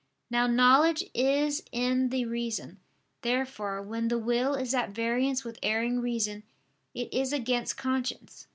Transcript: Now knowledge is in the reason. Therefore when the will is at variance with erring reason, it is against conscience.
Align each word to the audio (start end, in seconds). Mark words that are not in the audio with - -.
Now 0.31 0.47
knowledge 0.47 1.03
is 1.13 1.61
in 1.71 2.09
the 2.09 2.25
reason. 2.25 2.79
Therefore 3.21 3.83
when 3.83 4.07
the 4.07 4.17
will 4.17 4.55
is 4.55 4.73
at 4.73 4.89
variance 4.89 5.43
with 5.43 5.59
erring 5.61 5.99
reason, 5.99 6.41
it 6.95 7.13
is 7.13 7.31
against 7.31 7.77
conscience. 7.77 8.47